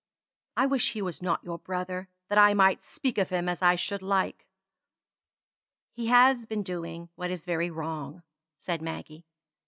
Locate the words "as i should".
3.47-4.01